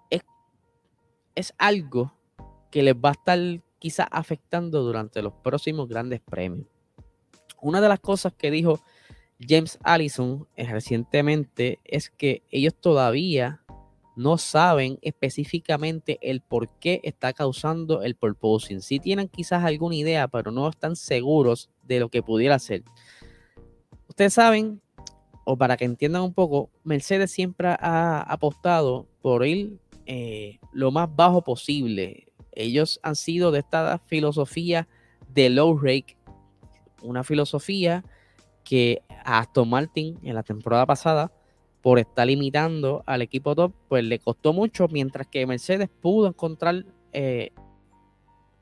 es, 0.09 0.21
es 1.35 1.53
algo 1.57 2.13
que 2.71 2.83
les 2.83 2.95
va 2.95 3.09
a 3.09 3.13
estar 3.13 3.39
quizás 3.79 4.07
afectando 4.11 4.83
durante 4.83 5.21
los 5.21 5.33
próximos 5.33 5.87
grandes 5.87 6.21
premios. 6.21 6.67
Una 7.61 7.81
de 7.81 7.89
las 7.89 7.99
cosas 7.99 8.33
que 8.33 8.51
dijo 8.51 8.79
James 9.39 9.77
Allison 9.83 10.47
eh, 10.55 10.65
recientemente 10.65 11.79
es 11.83 12.09
que 12.09 12.43
ellos 12.51 12.73
todavía 12.73 13.61
no 14.15 14.37
saben 14.37 14.97
específicamente 15.01 16.17
el 16.21 16.39
por 16.41 16.69
qué 16.79 17.01
está 17.03 17.33
causando 17.33 18.01
el 18.01 18.15
porpoising. 18.15 18.81
Sí 18.81 18.99
tienen 18.99 19.27
quizás 19.27 19.65
alguna 19.65 19.95
idea, 19.95 20.27
pero 20.29 20.51
no 20.51 20.69
están 20.69 20.95
seguros 20.95 21.69
de 21.83 21.99
lo 21.99 22.09
que 22.09 22.23
pudiera 22.23 22.57
ser. 22.59 22.83
Ustedes 24.07 24.33
saben 24.33 24.81
o 25.45 25.57
para 25.57 25.77
que 25.77 25.85
entiendan 25.85 26.23
un 26.23 26.33
poco, 26.33 26.71
Mercedes 26.83 27.31
siempre 27.31 27.69
ha 27.79 28.19
apostado 28.21 29.07
por 29.21 29.45
ir 29.45 29.77
eh, 30.07 30.59
lo 30.73 30.91
más 30.91 31.15
bajo 31.15 31.43
posible. 31.43 32.27
Ellos 32.51 32.99
han 33.03 33.15
sido 33.15 33.51
de 33.51 33.59
esta 33.59 33.99
filosofía 34.07 34.87
de 35.29 35.49
low 35.49 35.77
rake, 35.77 36.17
una 37.03 37.23
filosofía 37.23 38.03
que 38.65 39.01
a 39.23 39.39
Aston 39.39 39.69
Martin 39.69 40.19
en 40.23 40.35
la 40.35 40.43
temporada 40.43 40.85
pasada, 40.85 41.31
por 41.81 41.99
estar 41.99 42.27
limitando 42.27 43.03
al 43.05 43.21
equipo 43.21 43.55
top, 43.55 43.71
pues 43.87 44.03
le 44.03 44.19
costó 44.19 44.51
mucho, 44.51 44.87
mientras 44.89 45.27
que 45.27 45.45
Mercedes 45.45 45.87
pudo 46.01 46.27
encontrar 46.27 46.83
eh, 47.13 47.51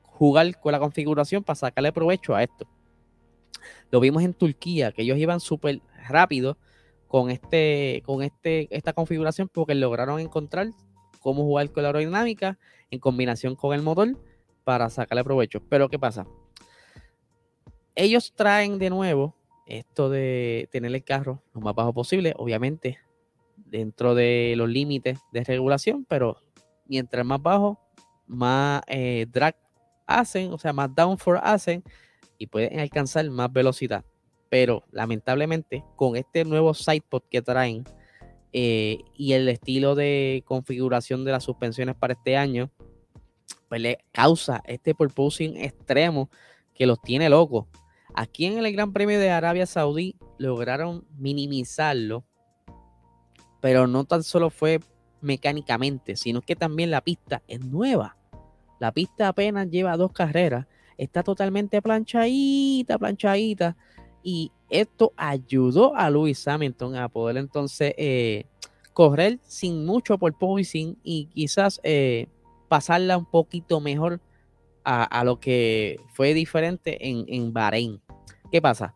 jugar 0.02 0.60
con 0.60 0.72
la 0.72 0.78
configuración 0.78 1.42
para 1.42 1.56
sacarle 1.56 1.90
provecho 1.90 2.34
a 2.34 2.42
esto. 2.42 2.68
Lo 3.90 3.98
vimos 3.98 4.22
en 4.22 4.34
Turquía, 4.34 4.92
que 4.92 5.02
ellos 5.02 5.18
iban 5.18 5.40
súper 5.40 5.80
rápido 6.06 6.58
con, 7.08 7.30
este, 7.30 8.02
con 8.04 8.22
este, 8.22 8.68
esta 8.76 8.92
configuración 8.92 9.48
porque 9.48 9.74
lograron 9.74 10.20
encontrar 10.20 10.68
cómo 11.20 11.44
jugar 11.44 11.72
con 11.72 11.82
la 11.82 11.88
aerodinámica 11.88 12.58
en 12.90 12.98
combinación 12.98 13.56
con 13.56 13.74
el 13.74 13.82
motor 13.82 14.18
para 14.64 14.90
sacarle 14.90 15.24
provecho. 15.24 15.60
Pero 15.68 15.88
¿qué 15.88 15.98
pasa? 15.98 16.26
Ellos 17.94 18.34
traen 18.34 18.78
de 18.78 18.90
nuevo 18.90 19.34
esto 19.66 20.10
de 20.10 20.68
tener 20.70 20.94
el 20.94 21.04
carro 21.04 21.42
lo 21.54 21.60
más 21.60 21.74
bajo 21.74 21.92
posible, 21.92 22.34
obviamente 22.36 22.98
dentro 23.56 24.14
de 24.14 24.54
los 24.56 24.68
límites 24.68 25.18
de 25.32 25.44
regulación, 25.44 26.04
pero 26.08 26.40
mientras 26.86 27.24
más 27.24 27.42
bajo, 27.42 27.80
más 28.26 28.82
eh, 28.86 29.26
drag 29.30 29.56
hacen, 30.06 30.52
o 30.52 30.58
sea, 30.58 30.72
más 30.72 30.94
downforce 30.94 31.40
hacen 31.44 31.82
y 32.38 32.46
pueden 32.46 32.78
alcanzar 32.80 33.28
más 33.30 33.52
velocidad. 33.52 34.04
Pero 34.48 34.84
lamentablemente, 34.90 35.84
con 35.96 36.16
este 36.16 36.44
nuevo 36.44 36.74
sidepod 36.74 37.22
que 37.30 37.42
traen 37.42 37.84
eh, 38.52 38.98
y 39.16 39.32
el 39.32 39.48
estilo 39.48 39.94
de 39.94 40.44
configuración 40.46 41.24
de 41.24 41.32
las 41.32 41.44
suspensiones 41.44 41.96
para 41.96 42.12
este 42.12 42.36
año, 42.36 42.70
pues 43.68 43.80
le 43.80 43.98
causa 44.12 44.62
este 44.66 44.94
purposing 44.94 45.56
extremo 45.56 46.30
que 46.74 46.86
los 46.86 47.00
tiene 47.02 47.28
locos. 47.28 47.66
Aquí 48.14 48.46
en 48.46 48.58
el 48.58 48.72
Gran 48.72 48.92
Premio 48.92 49.18
de 49.18 49.30
Arabia 49.30 49.66
Saudí 49.66 50.16
lograron 50.38 51.04
minimizarlo, 51.18 52.24
pero 53.60 53.88
no 53.88 54.04
tan 54.04 54.22
solo 54.22 54.50
fue 54.50 54.80
mecánicamente, 55.20 56.14
sino 56.14 56.40
que 56.40 56.54
también 56.54 56.92
la 56.92 57.00
pista 57.00 57.42
es 57.48 57.64
nueva. 57.64 58.16
La 58.78 58.92
pista 58.92 59.28
apenas 59.28 59.68
lleva 59.68 59.96
dos 59.96 60.12
carreras, 60.12 60.66
está 60.96 61.24
totalmente 61.24 61.82
planchadita, 61.82 62.98
planchadita. 62.98 63.76
Y 64.22 64.52
esto 64.70 65.12
ayudó 65.16 65.94
a 65.96 66.08
Lewis 66.08 66.46
Hamilton 66.46 66.96
a 66.96 67.08
poder 67.08 67.36
entonces 67.36 67.94
eh, 67.98 68.46
correr 68.92 69.40
sin 69.42 69.84
mucho 69.84 70.18
por 70.18 70.34
sin 70.64 70.98
y 71.02 71.26
quizás 71.26 71.80
eh, 71.82 72.28
pasarla 72.68 73.18
un 73.18 73.26
poquito 73.26 73.80
mejor 73.80 74.20
a, 74.84 75.24
lo 75.24 75.40
que 75.40 75.98
fue 76.12 76.34
diferente 76.34 77.08
en, 77.08 77.24
en 77.28 77.52
Bahrein. 77.52 78.03
¿Qué 78.54 78.62
pasa? 78.62 78.94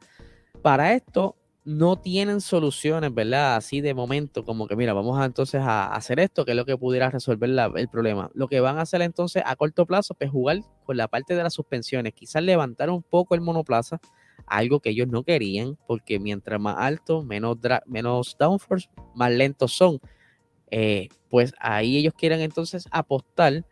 Para 0.62 0.94
esto 0.94 1.34
no 1.64 1.96
tienen 1.96 2.40
soluciones, 2.40 3.12
¿verdad? 3.12 3.56
Así 3.56 3.80
de 3.80 3.92
momento, 3.92 4.44
como 4.44 4.68
que 4.68 4.76
mira, 4.76 4.92
vamos 4.92 5.18
a, 5.18 5.24
entonces 5.24 5.60
a 5.60 5.96
hacer 5.96 6.20
esto, 6.20 6.44
que 6.44 6.52
es 6.52 6.56
lo 6.56 6.64
que 6.64 6.76
pudiera 6.76 7.10
resolver 7.10 7.50
el 7.74 7.88
problema. 7.88 8.30
Lo 8.34 8.46
que 8.46 8.60
van 8.60 8.78
a 8.78 8.82
hacer 8.82 9.02
entonces 9.02 9.42
a 9.44 9.56
corto 9.56 9.84
plazo 9.84 10.14
es 10.20 10.30
jugar 10.30 10.60
con 10.84 10.96
la 10.96 11.08
parte 11.08 11.34
de 11.34 11.42
las 11.42 11.54
suspensiones, 11.54 12.14
quizás 12.14 12.40
levantar 12.40 12.88
un 12.88 13.02
poco 13.02 13.34
el 13.34 13.40
monoplaza, 13.40 13.98
algo 14.46 14.78
que 14.78 14.90
ellos 14.90 15.08
no 15.08 15.24
querían, 15.24 15.76
porque 15.88 16.20
mientras 16.20 16.60
más 16.60 16.76
alto, 16.78 17.24
menos, 17.24 17.56
menos 17.86 18.36
downforce, 18.38 18.88
más 19.16 19.32
lentos 19.32 19.72
son. 19.72 19.98
Eh, 20.70 21.08
pues 21.28 21.52
ahí 21.58 21.96
ellos 21.96 22.14
quieren 22.16 22.42
entonces 22.42 22.86
apostar 22.92 23.64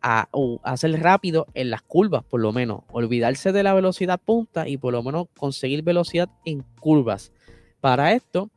a, 0.00 0.28
hacer 0.62 1.00
rápido 1.00 1.46
en 1.54 1.70
las 1.70 1.82
curvas, 1.82 2.24
por 2.24 2.40
lo 2.40 2.52
menos. 2.52 2.82
Olvidarse 2.90 3.52
de 3.52 3.62
la 3.62 3.74
velocidad 3.74 4.20
punta 4.20 4.68
y 4.68 4.76
por 4.76 4.92
lo 4.92 5.02
menos 5.02 5.26
conseguir 5.36 5.82
velocidad 5.82 6.28
en 6.44 6.64
curvas. 6.80 7.32
Para 7.80 8.12
esto, 8.12 8.50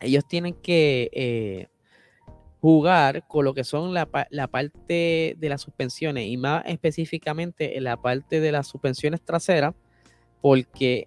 ellos 0.00 0.26
tienen 0.26 0.54
que 0.54 1.10
eh, 1.12 1.68
jugar 2.60 3.26
con 3.26 3.44
lo 3.44 3.54
que 3.54 3.64
son 3.64 3.94
la, 3.94 4.06
parte 4.06 5.36
de 5.38 5.48
las 5.48 5.60
suspensiones 5.60 6.26
y 6.26 6.36
más 6.36 6.64
específicamente 6.66 7.76
en 7.76 7.84
la 7.84 7.96
parte 8.00 8.40
de 8.40 8.52
las 8.52 8.66
suspensiones 8.66 9.20
traseras, 9.22 9.74
porque 10.40 11.06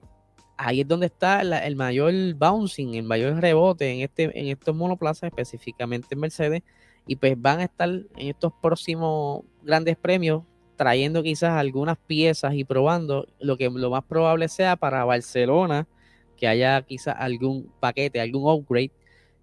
ahí 0.58 0.82
es 0.82 0.88
donde 0.88 1.08
está 1.08 1.42
el 1.42 1.75
mayor 1.75 2.13
bouncing, 2.36 2.96
el 2.96 3.04
mayor 3.04 3.39
rebote 3.39 3.92
en, 3.92 4.01
este, 4.01 4.39
en 4.39 4.48
estos 4.48 4.75
monoplazas, 4.75 5.30
específicamente 5.30 6.08
en 6.12 6.20
Mercedes, 6.20 6.63
y 7.08 7.16
pues 7.16 7.40
van 7.42 7.60
a 7.60 7.64
estar 7.64 7.90
en 7.90 8.28
estos 8.28 8.54
próximos 8.62 9.44
grandes 9.64 9.98
premios 9.98 10.44
trayendo 10.76 11.24
quizás 11.24 11.52
algunas 11.58 11.98
piezas 11.98 12.54
y 12.54 12.64
probando 12.64 13.28
lo 13.40 13.58
que 13.58 13.70
lo 13.70 13.90
más 13.90 14.04
probable 14.04 14.48
sea 14.48 14.76
para 14.76 15.06
Barcelona 15.06 15.88
que 16.36 16.48
haya 16.48 16.82
quizás 16.84 17.16
algún 17.18 17.72
paquete, 17.80 18.22
algún 18.22 18.50
upgrade 18.50 18.92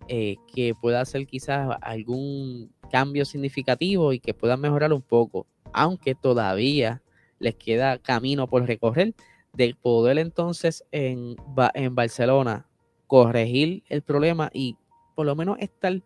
eh, 0.09 0.37
que 0.55 0.75
pueda 0.81 1.01
hacer 1.01 1.27
quizás 1.27 1.77
algún 1.83 2.71
cambio 2.91 3.25
significativo 3.25 4.13
y 4.13 4.21
que 4.21 4.33
pueda 4.33 4.57
mejorar 4.57 4.93
un 4.93 5.03
poco, 5.03 5.47
aunque 5.73 6.15
todavía 6.15 7.03
les 7.41 7.57
queda 7.57 7.99
camino 7.99 8.47
por 8.47 8.65
recorrer 8.67 9.15
de 9.53 9.75
poder 9.81 10.19
entonces 10.19 10.85
en, 10.93 11.37
en 11.75 11.95
Barcelona 11.95 12.67
corregir 13.07 13.83
el 13.89 14.03
problema 14.03 14.51
y 14.53 14.77
por 15.15 15.27
lo 15.27 15.35
menos 15.37 15.59
estar 15.61 16.01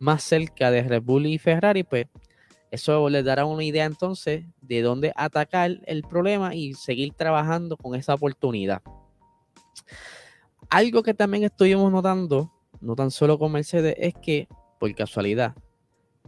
más 0.00 0.24
cerca 0.24 0.70
de 0.72 0.82
Red 0.82 1.02
Bull 1.02 1.26
y 1.26 1.38
Ferrari, 1.38 1.84
pues 1.84 2.06
eso 2.70 3.08
les 3.08 3.24
dará 3.24 3.44
una 3.44 3.62
idea 3.62 3.84
entonces 3.84 4.44
de 4.60 4.82
dónde 4.82 5.12
atacar 5.14 5.80
el 5.86 6.02
problema 6.02 6.54
y 6.54 6.74
seguir 6.74 7.12
trabajando 7.14 7.76
con 7.76 7.94
esa 7.94 8.14
oportunidad. 8.14 8.82
Algo 10.68 11.02
que 11.02 11.14
también 11.14 11.44
estuvimos 11.44 11.92
notando, 11.92 12.52
no 12.80 12.96
tan 12.96 13.10
solo 13.10 13.38
con 13.38 13.52
Mercedes, 13.52 13.94
es 13.98 14.14
que, 14.14 14.48
por 14.78 14.94
casualidad, 14.94 15.54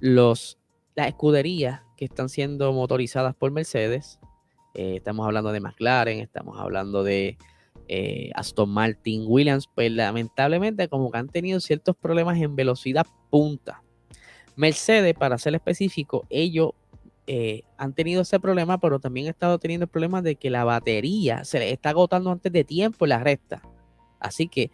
los, 0.00 0.58
las 0.94 1.08
escuderías 1.08 1.82
que 1.96 2.04
están 2.04 2.28
siendo 2.28 2.72
motorizadas 2.72 3.34
por 3.34 3.52
Mercedes, 3.52 4.18
eh, 4.74 4.96
estamos 4.96 5.24
hablando 5.26 5.52
de 5.52 5.60
McLaren, 5.60 6.18
estamos 6.18 6.58
hablando 6.58 7.04
de 7.04 7.38
eh, 7.88 8.30
Aston 8.34 8.70
Martin, 8.70 9.24
Williams, 9.26 9.68
pues 9.74 9.90
lamentablemente 9.92 10.88
como 10.88 11.10
que 11.10 11.18
han 11.18 11.28
tenido 11.28 11.60
ciertos 11.60 11.96
problemas 11.96 12.38
en 12.40 12.56
velocidad 12.56 13.06
punta. 13.30 13.82
Mercedes, 14.56 15.14
para 15.14 15.38
ser 15.38 15.54
específico, 15.54 16.26
ellos 16.28 16.72
eh, 17.26 17.62
han 17.76 17.94
tenido 17.94 18.22
ese 18.22 18.40
problema, 18.40 18.78
pero 18.78 18.98
también 18.98 19.26
han 19.26 19.30
estado 19.30 19.58
teniendo 19.58 19.84
el 19.84 19.90
problema 19.90 20.22
de 20.22 20.36
que 20.36 20.50
la 20.50 20.64
batería 20.64 21.44
se 21.44 21.58
les 21.58 21.72
está 21.72 21.90
agotando 21.90 22.30
antes 22.30 22.52
de 22.52 22.64
tiempo 22.64 23.04
en 23.04 23.10
la 23.10 23.20
recta. 23.20 23.62
Así 24.18 24.48
que 24.48 24.70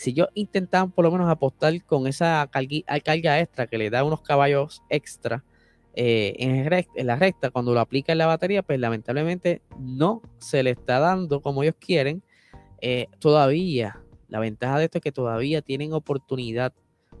si 0.00 0.14
yo 0.14 0.28
intentaba 0.34 0.90
por 0.90 1.04
lo 1.04 1.10
menos 1.10 1.28
apostar 1.28 1.84
con 1.84 2.06
esa 2.06 2.48
carga, 2.50 3.40
extra 3.40 3.66
que 3.66 3.76
le 3.76 3.90
da 3.90 4.02
unos 4.02 4.22
caballos 4.22 4.82
extra 4.88 5.44
eh, 5.92 6.34
en, 6.38 7.06
la 7.06 7.16
recta, 7.16 7.50
cuando 7.50 7.74
lo 7.74 7.80
aplica 7.80 8.12
en 8.12 8.18
la 8.18 8.26
batería, 8.26 8.62
pues 8.62 8.80
lamentablemente 8.80 9.60
no 9.78 10.22
se 10.38 10.62
le 10.62 10.70
está 10.70 11.00
dando 11.00 11.42
como 11.42 11.62
ellos 11.62 11.74
quieren. 11.78 12.22
Eh, 12.80 13.08
todavía, 13.18 14.02
la 14.28 14.40
ventaja 14.40 14.78
de 14.78 14.84
esto 14.84 14.98
es 14.98 15.02
que 15.02 15.12
todavía 15.12 15.62
tienen 15.62 15.92
oportunidad 15.92 16.72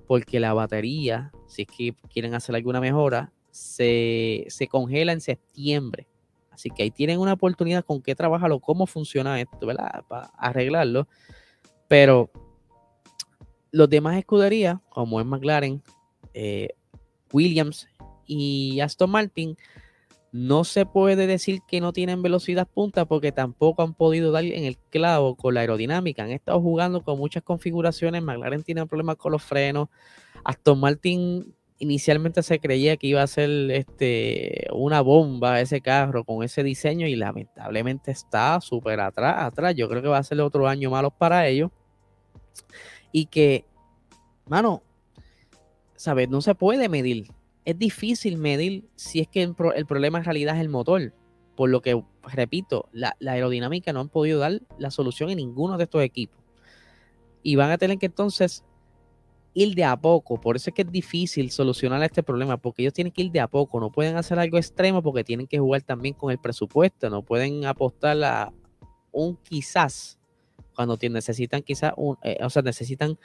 porque 0.06 0.40
la 0.40 0.54
batería, 0.54 1.32
si 1.46 1.62
es 1.62 1.68
que 1.68 1.94
quieren 2.12 2.34
hacer 2.34 2.54
alguna 2.54 2.80
mejora, 2.80 3.32
se, 3.50 4.46
se 4.48 4.66
congela 4.66 5.12
en 5.12 5.20
septiembre. 5.20 6.08
Así 6.50 6.70
que 6.70 6.82
ahí 6.82 6.90
tienen 6.90 7.20
una 7.20 7.32
oportunidad 7.32 7.84
con 7.84 8.02
qué 8.02 8.14
trabajarlo, 8.14 8.60
cómo 8.60 8.86
funciona 8.86 9.40
esto, 9.40 9.66
¿verdad? 9.66 10.04
Para 10.08 10.26
arreglarlo. 10.36 11.08
Pero 11.88 12.30
los 13.70 13.88
demás 13.88 14.18
escuderías, 14.18 14.78
como 14.88 15.20
es 15.20 15.26
McLaren, 15.26 15.82
eh, 16.34 16.68
Williams 17.32 17.88
y 18.26 18.80
Aston 18.80 19.10
Martin, 19.10 19.56
no 20.32 20.62
se 20.64 20.86
puede 20.86 21.26
decir 21.26 21.60
que 21.66 21.80
no 21.80 21.92
tienen 21.92 22.22
velocidad 22.22 22.68
punta 22.68 23.04
porque 23.04 23.32
tampoco 23.32 23.82
han 23.82 23.94
podido 23.94 24.30
dar 24.30 24.44
en 24.44 24.64
el 24.64 24.78
clavo 24.78 25.34
con 25.34 25.54
la 25.54 25.60
aerodinámica. 25.60 26.22
Han 26.22 26.30
estado 26.30 26.60
jugando 26.60 27.02
con 27.02 27.18
muchas 27.18 27.42
configuraciones. 27.42 28.22
McLaren 28.22 28.62
tiene 28.62 28.86
problemas 28.86 29.16
con 29.16 29.32
los 29.32 29.42
frenos. 29.42 29.88
Aston 30.44 30.78
Martin 30.78 31.54
inicialmente 31.78 32.42
se 32.42 32.60
creía 32.60 32.96
que 32.96 33.08
iba 33.08 33.22
a 33.22 33.26
ser 33.26 33.50
este, 33.70 34.68
una 34.72 35.00
bomba 35.00 35.60
ese 35.60 35.80
carro 35.80 36.24
con 36.24 36.44
ese 36.44 36.62
diseño 36.62 37.06
y 37.06 37.16
lamentablemente 37.16 38.12
está 38.12 38.60
súper 38.60 39.00
atrás, 39.00 39.36
atrás. 39.38 39.74
Yo 39.74 39.88
creo 39.88 40.02
que 40.02 40.08
va 40.08 40.18
a 40.18 40.22
ser 40.22 40.40
otro 40.42 40.68
año 40.68 40.90
malo 40.90 41.10
para 41.10 41.48
ellos. 41.48 41.70
Y 43.10 43.26
que, 43.26 43.64
mano, 44.46 44.82
¿sabes? 45.96 46.28
No 46.28 46.40
se 46.40 46.54
puede 46.54 46.88
medir. 46.88 47.26
Es 47.64 47.78
difícil 47.78 48.38
medir 48.38 48.88
si 48.96 49.20
es 49.20 49.28
que 49.28 49.42
el, 49.42 49.54
problema 49.54 50.18
en 50.18 50.24
realidad 50.24 50.56
es 50.56 50.60
el 50.60 50.68
motor. 50.68 51.14
Por 51.56 51.68
lo 51.70 51.82
que, 51.82 52.02
repito, 52.22 52.88
la, 52.92 53.16
aerodinámica 53.20 53.92
no 53.92 54.00
han 54.00 54.08
podido 54.08 54.38
dar 54.38 54.62
la 54.78 54.90
solución 54.90 55.30
en 55.30 55.36
ninguno 55.36 55.76
de 55.76 55.84
estos 55.84 56.02
equipos. 56.02 56.40
Y 57.42 57.56
van 57.56 57.70
a 57.70 57.78
tener 57.78 57.98
que 57.98 58.06
entonces 58.06 58.64
ir 59.52 59.74
de 59.74 59.84
a 59.84 59.96
poco. 59.96 60.40
Por 60.40 60.56
eso 60.56 60.70
es 60.70 60.74
que 60.74 60.82
es 60.82 60.90
difícil 60.90 61.50
solucionar 61.50 62.02
este 62.02 62.22
problema, 62.22 62.56
porque 62.56 62.82
ellos 62.82 62.94
tienen 62.94 63.12
que 63.12 63.22
ir 63.22 63.30
de 63.30 63.40
a 63.40 63.48
poco. 63.48 63.78
No 63.80 63.90
pueden 63.90 64.16
hacer 64.16 64.38
algo 64.38 64.56
extremo 64.56 65.02
porque 65.02 65.24
tienen 65.24 65.46
que 65.46 65.58
jugar 65.58 65.82
también 65.82 66.14
con 66.14 66.30
el 66.30 66.38
presupuesto. 66.38 67.10
No 67.10 67.22
pueden 67.22 67.66
apostar 67.66 68.22
a 68.24 68.52
un 69.12 69.36
quizás 69.36 70.20
cuando 70.74 70.96
necesitan 71.10 71.62
quizás, 71.62 71.92
un, 71.96 72.16
eh, 72.22 72.38
o 72.42 72.48
sea, 72.48 72.62
necesitan 72.62 73.18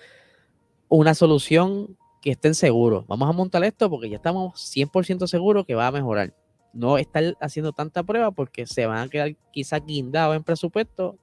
una 0.90 1.14
solución 1.14 1.98
que 2.26 2.32
estén 2.32 2.56
seguros. 2.56 3.06
Vamos 3.08 3.30
a 3.30 3.34
montar 3.34 3.64
esto 3.64 3.88
porque 3.88 4.10
ya 4.10 4.16
estamos 4.16 4.56
100% 4.56 5.28
seguros 5.28 5.64
que 5.66 5.76
va 5.76 5.86
a 5.86 5.92
mejorar. 5.92 6.34
No 6.74 6.98
estar 6.98 7.38
haciendo 7.40 7.72
tanta 7.72 8.02
prueba 8.02 8.32
porque 8.32 8.66
se 8.66 8.88
van 8.88 8.98
a 8.98 9.08
quedar 9.08 9.36
quizás 9.54 9.86
guindados 9.86 10.36
en 10.36 10.44
presupuesto 10.44 11.20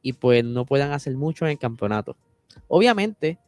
y 0.00 0.12
pues 0.12 0.44
no 0.44 0.64
puedan 0.64 0.92
hacer 0.92 1.16
mucho 1.16 1.44
en 1.44 1.50
el 1.50 1.58
campeonato. 1.58 2.16
Obviamente, 2.68 3.38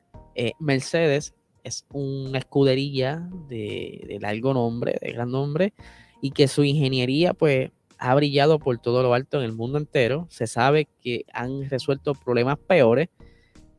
Eh, 0.41 0.53
Mercedes 0.61 1.35
es 1.65 1.85
una 1.93 2.39
escudería 2.39 3.29
de, 3.49 4.05
de, 4.07 4.21
largo 4.21 4.55
nombre, 4.55 4.97
de 5.01 5.13
gran 5.13 5.33
nombre, 5.33 5.75
y 6.23 6.31
que 6.31 6.47
su 6.47 6.63
ingeniería 6.63 7.35
pues 7.35 7.73
ha 7.99 8.15
brillado 8.15 8.61
por 8.61 8.79
todo 8.79 9.03
lo 9.03 9.15
alto 9.15 9.39
en 9.39 9.45
el 9.45 9.53
mundo 9.53 9.79
entero. 9.79 10.29
Se 10.31 10.47
sabe 10.47 10.87
que 11.01 11.25
han 11.33 11.69
resuelto 11.69 12.15
problemas 12.15 12.57
peores 12.57 13.09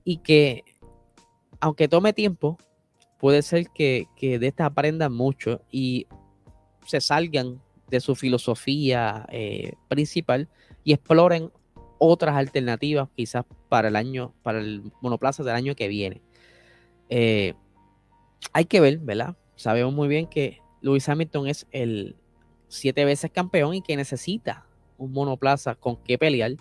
y 0.03 0.17
que 0.17 0.65
aunque 1.61 1.87
tome 1.87 2.11
tiempo, 2.11 2.57
puede 3.19 3.41
ser 3.41 3.69
que, 3.69 4.07
de 4.19 4.47
esta 4.47 4.65
aprendan 4.65 5.13
mucho 5.13 5.61
y 5.69 6.07
se 6.85 7.01
salgan 7.01 7.61
de 7.89 7.99
su 7.99 8.15
filosofía 8.15 9.25
eh, 9.31 9.73
principal 9.87 10.47
y 10.83 10.93
exploren 10.93 11.51
otras 11.97 12.35
alternativas 12.35 13.09
quizás 13.15 13.45
para 13.67 13.89
el 13.89 13.95
año, 13.95 14.33
para 14.41 14.59
el 14.59 14.91
monoplaza 15.01 15.43
del 15.43 15.55
año 15.55 15.75
que 15.75 15.87
viene. 15.87 16.21
Eh, 17.09 17.53
hay 18.53 18.65
que 18.65 18.79
ver, 18.79 18.99
¿verdad? 18.99 19.35
Sabemos 19.55 19.93
muy 19.93 20.07
bien 20.07 20.25
que 20.27 20.59
Lewis 20.81 21.09
Hamilton 21.09 21.47
es 21.47 21.67
el 21.71 22.15
siete 22.69 23.03
veces 23.03 23.31
campeón 23.31 23.75
y 23.75 23.81
que 23.81 23.97
necesita 23.97 24.65
un 24.97 25.11
monoplaza 25.11 25.75
con 25.75 25.97
que 25.97 26.17
pelear 26.17 26.55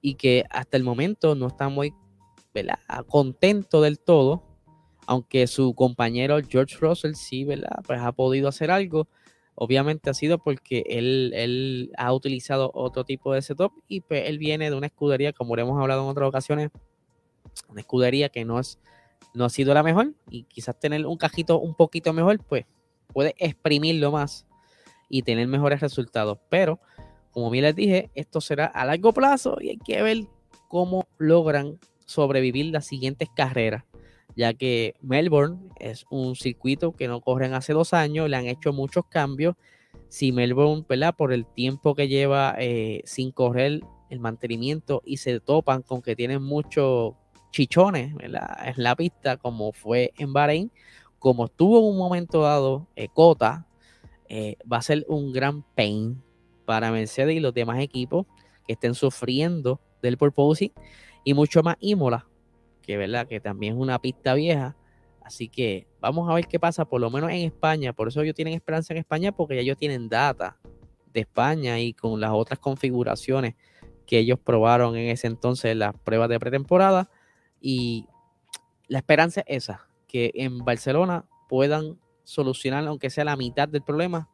y 0.00 0.14
que 0.14 0.44
hasta 0.50 0.76
el 0.76 0.84
momento 0.84 1.34
no 1.34 1.48
está 1.48 1.68
muy 1.68 1.92
contento 3.06 3.80
del 3.80 3.98
todo, 3.98 4.47
aunque 5.08 5.46
su 5.46 5.74
compañero 5.74 6.38
George 6.46 6.76
Russell 6.78 7.14
sí, 7.14 7.42
¿verdad? 7.42 7.78
Pues 7.86 7.98
ha 7.98 8.12
podido 8.12 8.46
hacer 8.46 8.70
algo. 8.70 9.08
Obviamente 9.54 10.10
ha 10.10 10.14
sido 10.14 10.36
porque 10.36 10.84
él, 10.86 11.32
él 11.34 11.92
ha 11.96 12.12
utilizado 12.12 12.70
otro 12.74 13.04
tipo 13.04 13.32
de 13.32 13.40
setup 13.40 13.72
y 13.88 14.02
pues 14.02 14.28
él 14.28 14.36
viene 14.36 14.68
de 14.68 14.76
una 14.76 14.88
escudería, 14.88 15.32
como 15.32 15.56
hemos 15.56 15.80
hablado 15.80 16.02
en 16.02 16.10
otras 16.10 16.28
ocasiones, 16.28 16.68
una 17.70 17.80
escudería 17.80 18.28
que 18.28 18.44
no, 18.44 18.60
es, 18.60 18.78
no 19.32 19.46
ha 19.46 19.48
sido 19.48 19.72
la 19.72 19.82
mejor 19.82 20.12
y 20.28 20.42
quizás 20.42 20.78
tener 20.78 21.06
un 21.06 21.16
cajito 21.16 21.58
un 21.58 21.74
poquito 21.74 22.12
mejor, 22.12 22.44
pues 22.44 22.66
puede 23.06 23.34
exprimirlo 23.38 24.12
más 24.12 24.46
y 25.08 25.22
tener 25.22 25.48
mejores 25.48 25.80
resultados. 25.80 26.38
Pero, 26.50 26.80
como 27.30 27.48
bien 27.48 27.64
les 27.64 27.74
dije, 27.74 28.10
esto 28.14 28.42
será 28.42 28.66
a 28.66 28.84
largo 28.84 29.14
plazo 29.14 29.56
y 29.58 29.70
hay 29.70 29.78
que 29.78 30.02
ver 30.02 30.26
cómo 30.68 31.08
logran 31.16 31.78
sobrevivir 32.04 32.66
las 32.66 32.84
siguientes 32.86 33.30
carreras, 33.34 33.84
ya 34.38 34.54
que 34.54 34.94
Melbourne 35.00 35.58
es 35.80 36.06
un 36.10 36.36
circuito 36.36 36.92
que 36.92 37.08
no 37.08 37.20
corren 37.20 37.54
hace 37.54 37.72
dos 37.72 37.92
años, 37.92 38.30
le 38.30 38.36
han 38.36 38.46
hecho 38.46 38.72
muchos 38.72 39.04
cambios. 39.06 39.56
Si 40.08 40.30
Melbourne, 40.30 40.84
¿verdad? 40.88 41.16
Por 41.16 41.32
el 41.32 41.44
tiempo 41.44 41.96
que 41.96 42.06
lleva 42.06 42.54
eh, 42.56 43.02
sin 43.04 43.32
correr 43.32 43.80
el 44.10 44.20
mantenimiento 44.20 45.02
y 45.04 45.16
se 45.16 45.40
topan 45.40 45.82
con 45.82 46.02
que 46.02 46.14
tienen 46.14 46.40
muchos 46.40 47.14
chichones 47.50 48.14
en 48.20 48.32
la 48.84 48.94
pista, 48.96 49.38
como 49.38 49.72
fue 49.72 50.12
en 50.16 50.32
Bahrein, 50.32 50.70
como 51.18 51.46
estuvo 51.46 51.80
en 51.80 51.86
un 51.86 51.98
momento 51.98 52.42
dado 52.42 52.86
eh, 52.94 53.08
Cota, 53.12 53.66
eh, 54.28 54.54
va 54.72 54.76
a 54.76 54.82
ser 54.82 55.04
un 55.08 55.32
gran 55.32 55.64
pain 55.74 56.22
para 56.64 56.92
Mercedes 56.92 57.34
y 57.34 57.40
los 57.40 57.54
demás 57.54 57.80
equipos 57.80 58.26
que 58.64 58.74
estén 58.74 58.94
sufriendo 58.94 59.80
del 60.00 60.16
porpoising 60.16 60.72
y 61.24 61.34
mucho 61.34 61.64
más 61.64 61.76
Imola, 61.80 62.28
que 62.88 62.96
verdad 62.96 63.28
que 63.28 63.38
también 63.38 63.74
es 63.74 63.78
una 63.78 63.98
pista 63.98 64.32
vieja. 64.32 64.74
Así 65.20 65.50
que 65.50 65.86
vamos 66.00 66.26
a 66.30 66.32
ver 66.32 66.46
qué 66.46 66.58
pasa, 66.58 66.86
por 66.86 67.02
lo 67.02 67.10
menos 67.10 67.28
en 67.28 67.40
España. 67.40 67.92
Por 67.92 68.08
eso 68.08 68.22
ellos 68.22 68.34
tienen 68.34 68.54
esperanza 68.54 68.94
en 68.94 68.98
España, 68.98 69.30
porque 69.30 69.56
ya 69.56 69.60
ellos 69.60 69.76
tienen 69.76 70.08
data 70.08 70.56
de 71.12 71.20
España 71.20 71.78
y 71.78 71.92
con 71.92 72.18
las 72.18 72.30
otras 72.30 72.58
configuraciones 72.58 73.56
que 74.06 74.20
ellos 74.20 74.38
probaron 74.38 74.96
en 74.96 75.10
ese 75.10 75.26
entonces 75.26 75.76
las 75.76 75.94
pruebas 75.98 76.30
de 76.30 76.40
pretemporada. 76.40 77.10
Y 77.60 78.06
la 78.86 79.00
esperanza 79.00 79.42
es 79.42 79.64
esa, 79.64 79.86
que 80.06 80.30
en 80.32 80.64
Barcelona 80.64 81.26
puedan 81.46 81.98
solucionar, 82.24 82.86
aunque 82.86 83.10
sea 83.10 83.24
la 83.24 83.36
mitad 83.36 83.68
del 83.68 83.82
problema, 83.82 84.30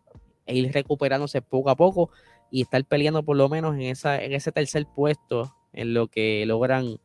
e 0.47 0.55
ir 0.55 0.73
recuperándose 0.73 1.43
poco 1.43 1.71
a 1.71 1.77
poco 1.77 2.11
y 2.53 2.63
estar 2.63 2.85
peleando 2.85 3.25
por 3.25 3.37
lo 3.37 3.49
menos 3.49 3.75
en, 3.75 3.83
esa, 3.83 4.23
en 4.23 4.33
ese 4.33 4.53
tercer 4.53 4.87
puesto 4.95 5.57
en 5.73 5.93
lo 5.93 6.07
que 6.07 6.47
logran 6.47 7.01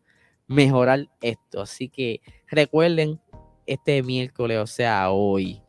mejorar 0.50 1.08
esto. 1.22 1.62
Así 1.62 1.88
que 1.88 2.20
recuerden 2.48 3.22
este 3.66 4.04
miércoles, 4.04 4.58
o 4.58 4.68
sea, 4.68 5.12
hoy, 5.12 5.62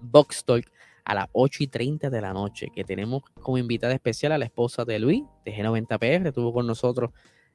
Box 0.00 0.44
Talk 0.44 0.64
a 1.04 1.14
las 1.14 1.28
8 1.32 1.64
y 1.64 1.66
30 1.66 2.08
de 2.08 2.20
la 2.20 2.32
noche, 2.32 2.68
que 2.74 2.84
tenemos 2.84 3.22
como 3.42 3.58
invitada 3.58 3.92
especial 3.92 4.32
a 4.32 4.38
la 4.38 4.44
esposa 4.44 4.84
de 4.84 5.00
Luis, 5.00 5.24
de 5.44 5.54
G90PR, 5.54 6.28
estuvo 6.28 6.52
con 6.52 6.66
nosotros 6.66 7.10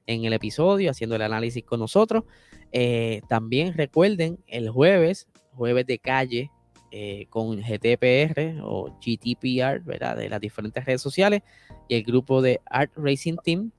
en 0.06 0.26
el 0.26 0.34
episodio, 0.34 0.92
haciendo 0.92 1.16
el 1.16 1.22
análisis 1.22 1.64
con 1.64 1.80
nosotros. 1.80 2.26
Eh, 2.74 3.22
también 3.30 3.74
recuerden 3.74 4.40
el 4.48 4.70
jueves, 4.70 5.28
jueves 5.54 5.86
de 5.86 6.00
calle, 6.00 6.52
eh, 6.92 7.28
con 7.30 7.62
GTPR 7.62 8.62
o 8.64 8.98
GTPR, 9.00 9.82
¿verdad? 9.84 10.18
De 10.18 10.30
las 10.30 10.40
diferentes 10.40 10.84
redes 10.86 11.02
sociales 11.02 11.42
y 11.88 11.96
el 11.96 12.04
grupo 12.04 12.42
de 12.42 12.62
Art 12.66 12.92
Racing 12.96 13.36
Team 13.44 13.72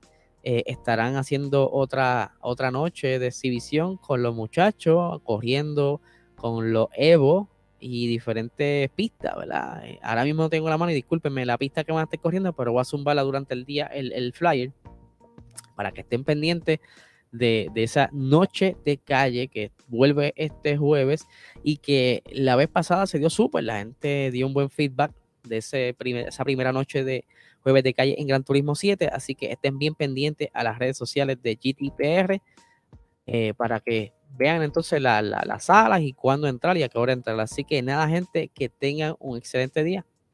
eh, 0.44 0.62
estarán 0.66 1.16
haciendo 1.16 1.70
otra, 1.70 2.36
otra 2.40 2.70
noche 2.70 3.18
de 3.18 3.26
exhibición 3.26 3.96
con 3.96 4.22
los 4.22 4.34
muchachos, 4.34 5.20
corriendo 5.24 6.00
con 6.36 6.72
los 6.72 6.88
Evo 6.96 7.48
y 7.80 8.06
diferentes 8.06 8.88
pistas, 8.90 9.36
¿verdad? 9.36 9.84
Eh, 9.84 9.98
ahora 10.02 10.24
mismo 10.24 10.42
no 10.42 10.48
tengo 10.48 10.68
la 10.68 10.78
mano 10.78 10.92
y 10.92 10.94
discúlpenme 10.94 11.44
la 11.44 11.58
pista 11.58 11.84
que 11.84 11.92
van 11.92 12.02
a 12.02 12.04
estar 12.04 12.20
corriendo, 12.20 12.52
pero 12.52 12.72
voy 12.72 12.80
a 12.80 12.84
zumbarla 12.84 13.22
durante 13.22 13.54
el 13.54 13.64
día, 13.64 13.86
el, 13.86 14.32
flyer, 14.32 14.72
para 15.74 15.92
que 15.92 16.02
estén 16.02 16.24
pendientes 16.24 16.80
de, 17.32 17.68
de, 17.74 17.82
esa 17.82 18.08
noche 18.12 18.76
de 18.84 18.96
calle 18.96 19.48
que 19.48 19.72
vuelve 19.88 20.32
este 20.36 20.76
jueves 20.76 21.26
y 21.62 21.78
que 21.78 22.22
la 22.32 22.56
vez 22.56 22.68
pasada 22.68 23.06
se 23.06 23.18
dio 23.18 23.28
súper, 23.28 23.64
la 23.64 23.78
gente 23.78 24.30
dio 24.30 24.46
un 24.46 24.54
buen 24.54 24.70
feedback 24.70 25.12
de 25.44 25.58
ese 25.58 25.94
primer, 25.98 26.28
esa 26.28 26.44
primera 26.44 26.72
noche 26.72 27.04
de, 27.04 27.24
jueves 27.62 27.82
de 27.82 27.94
calle 27.94 28.20
en 28.20 28.26
Gran 28.26 28.44
Turismo 28.44 28.74
7, 28.74 29.08
así 29.12 29.34
que 29.34 29.52
estén 29.52 29.78
bien 29.78 29.94
pendientes 29.94 30.48
a 30.52 30.64
las 30.64 30.78
redes 30.78 30.96
sociales 30.96 31.38
de 31.42 31.56
GTPR 31.56 32.40
eh, 33.26 33.54
para 33.54 33.80
que 33.80 34.12
vean 34.36 34.62
entonces 34.62 35.00
las 35.02 35.64
salas 35.64 36.00
y 36.00 36.12
cuándo 36.12 36.48
entrar 36.48 36.76
y 36.76 36.82
a 36.82 36.88
qué 36.88 36.98
hora 36.98 37.12
entrar. 37.12 37.38
Así 37.40 37.64
que 37.64 37.82
nada, 37.82 38.08
gente, 38.08 38.48
que 38.48 38.68
tengan 38.68 39.16
un 39.18 39.36
excelente 39.36 39.84
día. 39.84 40.06